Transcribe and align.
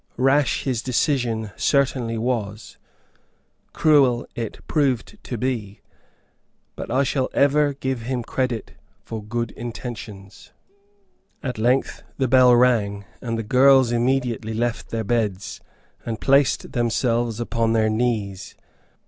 Rash 0.17 0.63
his 0.63 0.81
decision 0.81 1.51
certainly 1.55 2.17
was, 2.17 2.79
cruel 3.71 4.25
it 4.33 4.57
proved 4.67 5.19
to 5.23 5.37
be; 5.37 5.81
but 6.75 6.89
I 6.89 7.03
shall 7.03 7.29
ever 7.35 7.73
give 7.75 8.01
him 8.01 8.23
credit 8.23 8.71
for 9.03 9.21
good 9.23 9.51
intentions. 9.51 10.53
At 11.43 11.59
length 11.59 12.01
the 12.17 12.27
bell 12.27 12.55
rang, 12.55 13.05
and 13.21 13.29
all 13.33 13.37
the 13.37 13.43
girls 13.43 13.91
immediately 13.91 14.55
left 14.55 14.89
their 14.89 15.03
beds, 15.03 15.61
and 16.03 16.19
placed 16.19 16.71
themselves 16.71 17.39
upon 17.39 17.73
their 17.73 17.87
knees. 17.91 18.55